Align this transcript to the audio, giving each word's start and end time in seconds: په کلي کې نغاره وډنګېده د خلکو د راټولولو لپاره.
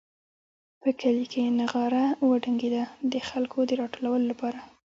په 0.81 0.89
کلي 1.01 1.25
کې 1.33 1.53
نغاره 1.59 2.05
وډنګېده 2.27 2.83
د 3.11 3.13
خلکو 3.29 3.57
د 3.65 3.71
راټولولو 3.81 4.25
لپاره. 4.31 4.59